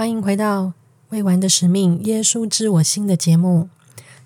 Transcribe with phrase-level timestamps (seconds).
[0.00, 0.72] 欢迎回到
[1.10, 3.68] 未完的使命——耶稣知我心的节目。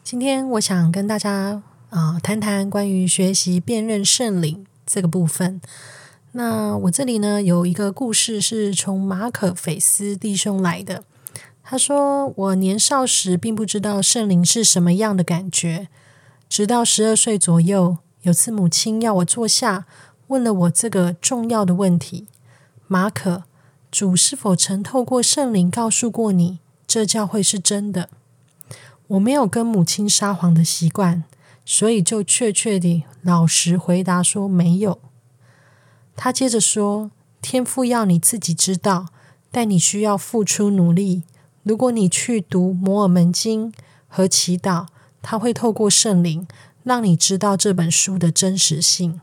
[0.05, 5.61] 今天我想跟大家啊谈谈关于学习辨认圣灵这个部分。
[6.31, 11.03] 那我这里呢有一个故事是从马可菲斯弟兄来的。
[11.65, 15.89] 他说：“我年少时并不知道圣灵是什么样的感觉，
[16.49, 19.87] 直到十二岁左右，有次母亲要我坐下，
[20.29, 22.29] 问了我这个重要的问题：
[22.87, 23.43] 马可，
[23.95, 28.11] 主是否曾透过圣灵告诉过你，这教会是真的？
[29.07, 31.23] 我没有跟母亲撒谎的习惯，
[31.65, 34.99] 所以就确切地老实回答说没有。
[36.17, 39.11] 他接着说：天赋要你自己知道，
[39.53, 41.23] 但你需要付出努力。”
[41.63, 43.73] 如果你去读摩尔门经
[44.09, 44.89] 和祈祷，
[45.23, 46.49] 他会透过圣灵
[46.83, 49.21] 让你知道这本书的真实性。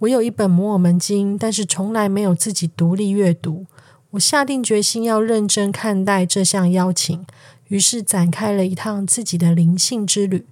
[0.00, 3.66] 我有一本摩尔门经，但是从来没有自己独立阅读。
[4.12, 7.24] 我下定决心要认真看待这项邀请，
[7.68, 10.46] 于是展开了一趟自己的灵性之旅。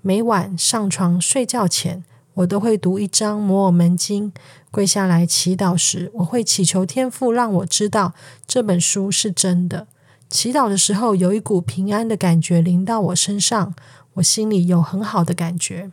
[0.00, 4.32] 每晚上床睡觉前，我都会读一章摩尔门经。
[4.70, 8.12] 跪下来祈祷时，我会祈求天父让我知道
[8.46, 9.88] 这本书是真的。
[10.30, 13.74] 祈祷的时候，有一股平安的感觉临到我身上，
[14.14, 15.90] 我心里有很好的感觉。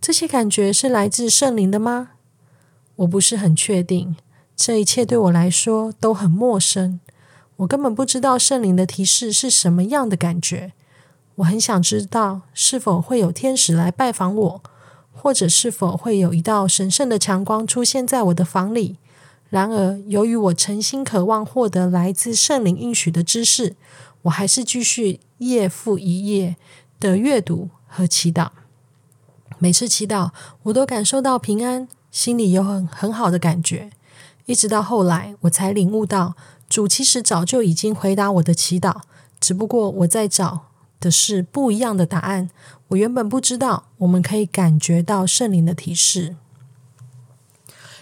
[0.00, 2.10] 这些感觉是来自圣灵的吗？
[2.96, 4.16] 我不是很确定。
[4.56, 6.98] 这一切对我来说都很陌生，
[7.58, 10.72] 我根本不知道圣灵的提示是什么样的感觉。
[11.36, 14.62] 我很想知道，是否会有天使来拜访我，
[15.12, 18.96] 或者是否会有一道神圣的强光出现在我的房里。
[19.48, 23.76] 然而，由于我诚心渴望获得来自圣灵应许的知识，
[24.22, 26.56] 我还是继续夜复一夜
[26.98, 28.50] 的阅读和祈祷。
[29.58, 30.30] 每次祈祷，
[30.64, 33.90] 我都感受到平安，心里有很很好的感觉。
[34.46, 36.34] 一直到后来，我才领悟到，
[36.68, 39.00] 主其实早就已经回答我的祈祷，
[39.38, 40.66] 只不过我在找
[41.00, 42.48] 的是不一样的答案。
[42.88, 46.36] 我原本不知道，我们可以感觉到圣灵的提示。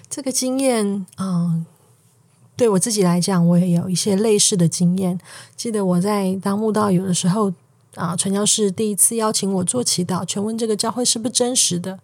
[0.09, 1.67] 这个经验，嗯，
[2.55, 5.19] 对我自己来讲，我也有一些类似的经验。
[5.57, 7.53] 记得我在当慕道，有的时候
[7.97, 11.99] 啊，传教士第一次邀请我做祈祷，全问这个教会是不是真实的。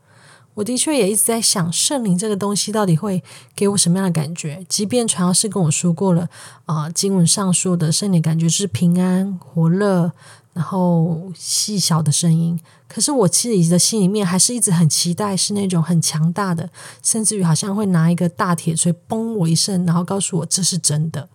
[0.54, 3.22] 我的确也一直在想，圣灵这个东西到底会
[3.54, 4.66] 给我什么样的感觉？
[4.68, 6.28] 即便传教士跟我说过了，
[6.66, 10.12] 啊，经文上说的圣灵感觉是平安、火热。
[10.54, 16.68] 然后细小的声音，可是我自己的心里面还是一直很期待，是那种很强大的，
[17.02, 21.30] 甚至于好像会拿一个大铁锤崩我一声，然后告诉我这是真的。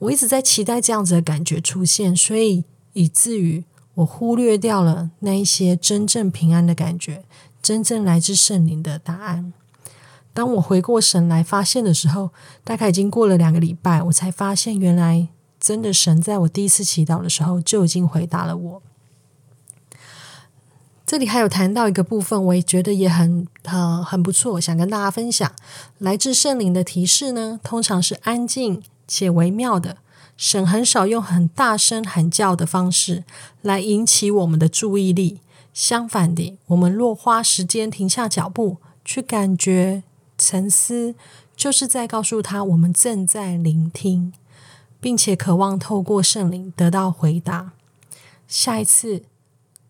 [0.00, 3.62] 我一直在期待这样子的感觉出现，所以以至于
[3.94, 7.24] 我忽略掉了那一些真正平安的感觉，
[7.62, 9.52] 真正来自圣灵的答案。
[10.34, 12.30] 当我回过神来发现的时候，
[12.64, 15.28] 大概已经过了两个礼拜，我才发现原来。
[15.60, 18.82] 真的，神在我第一次祈祷的时候就已经回答了我。
[21.06, 25.52] 这里还有谈到一个部分，我也觉得也很很很不错，想跟大家分享。
[25.98, 29.98] 来自圣灵的提示呢，通常是安静且微妙的。
[30.36, 33.24] 神很少用很大声喊叫的方式
[33.62, 35.40] 来引起我们的注意力。
[35.72, 40.02] 相反的，我们若花时间停下脚步，去感觉、
[40.36, 41.14] 沉思，
[41.56, 44.32] 就是在告诉他我们正在聆听。
[45.02, 47.72] 并且渴望透过圣灵得到回答。
[48.46, 49.24] 下一次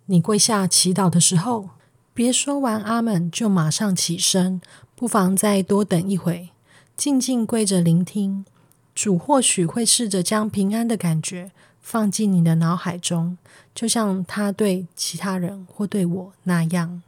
[0.06, 1.68] 你跪下祈祷的时候，
[2.14, 4.62] 别说完阿门就马上起身，
[4.96, 6.48] 不妨再多等一会，
[6.96, 8.46] 静静跪着聆听。
[8.94, 13.38] 主或许会试着将平安的感觉放进你的脑海中，
[13.74, 17.02] 就像他对其他人或对我那样。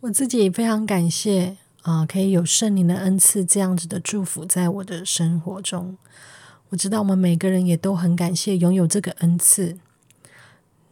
[0.00, 5.96] 我自己也非常感谢啊，可以有圣灵的恩赐这样子的祝福在我的生活中。
[6.70, 9.76] 我知道我们每个人也都很感谢拥有这个恩赐，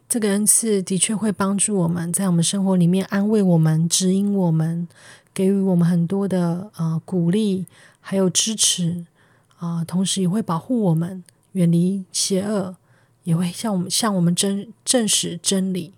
[0.08, 4.88] 这个恩赐的确会帮助我们在我们生活里面安慰我们、指引我们、
[5.32, 7.66] 给予我们很多的呃鼓励，
[8.00, 9.04] 还有支持
[9.58, 12.76] 啊，同时也会保护我们远离邪恶，
[13.24, 15.94] 也会向我们向我们证证实真理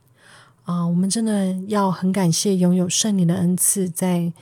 [0.65, 0.87] 啊。
[0.87, 4.33] 我们真的要很感谢拥有圣灵的恩赐，在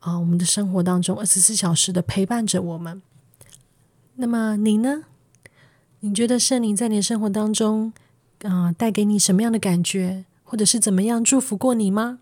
[0.00, 3.00] 啊我们的生活当中二十四小时的陪伴着我们。
[4.16, 5.04] 那么你呢？
[6.00, 7.92] 你觉得圣灵在你的生活当中，
[8.42, 12.18] 啊，带给你什么样的感觉，或者是怎么样祝福过你吗？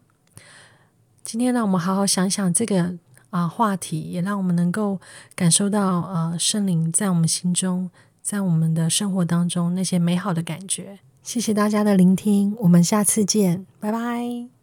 [1.25, 2.95] 今天让我们好好想想这个
[3.35, 5.01] 啊话题，也让我们能够
[5.35, 7.91] 感受到呃圣灵在我们心中，
[8.23, 11.01] 在我们的生活当中那些美好的感觉。
[11.21, 14.54] 谢谢大家的聆听，我们下次见，拜拜。